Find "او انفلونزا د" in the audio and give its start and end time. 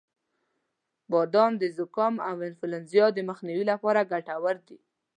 2.29-3.19